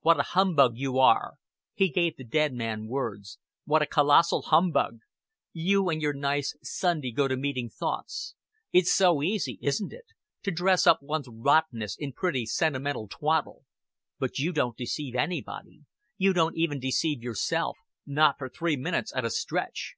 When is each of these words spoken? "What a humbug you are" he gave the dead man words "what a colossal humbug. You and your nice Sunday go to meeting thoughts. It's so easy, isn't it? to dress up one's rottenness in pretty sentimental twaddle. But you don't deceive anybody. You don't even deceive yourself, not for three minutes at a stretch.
"What 0.00 0.20
a 0.20 0.24
humbug 0.24 0.76
you 0.76 0.98
are" 0.98 1.36
he 1.72 1.88
gave 1.88 2.18
the 2.18 2.22
dead 2.24 2.52
man 2.52 2.86
words 2.86 3.38
"what 3.64 3.80
a 3.80 3.86
colossal 3.86 4.42
humbug. 4.42 4.98
You 5.54 5.88
and 5.88 6.02
your 6.02 6.12
nice 6.12 6.54
Sunday 6.62 7.10
go 7.12 7.26
to 7.28 7.34
meeting 7.34 7.70
thoughts. 7.70 8.34
It's 8.72 8.92
so 8.92 9.22
easy, 9.22 9.58
isn't 9.62 9.90
it? 9.94 10.04
to 10.42 10.50
dress 10.50 10.86
up 10.86 11.00
one's 11.02 11.28
rottenness 11.32 11.96
in 11.98 12.12
pretty 12.12 12.44
sentimental 12.44 13.08
twaddle. 13.08 13.64
But 14.18 14.38
you 14.38 14.52
don't 14.52 14.76
deceive 14.76 15.14
anybody. 15.14 15.86
You 16.18 16.34
don't 16.34 16.58
even 16.58 16.78
deceive 16.78 17.22
yourself, 17.22 17.78
not 18.04 18.36
for 18.36 18.50
three 18.50 18.76
minutes 18.76 19.14
at 19.16 19.24
a 19.24 19.30
stretch. 19.30 19.94